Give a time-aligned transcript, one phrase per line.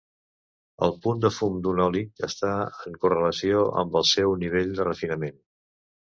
[0.85, 2.49] El punt de fum d'un oli està
[2.91, 5.37] en correlació amb el seu nivell de refinament.